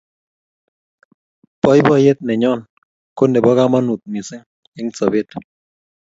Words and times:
baibaiet 1.61 2.19
nenyon 2.25 2.59
ko 3.17 3.23
nebo 3.27 3.49
kamangut 3.57 4.01
missing 4.11 4.45
eng' 4.79 4.95
sabet 4.97 5.29